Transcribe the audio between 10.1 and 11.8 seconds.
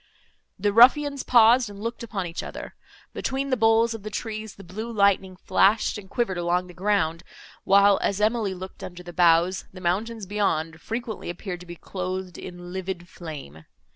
beyond, frequently appeared to be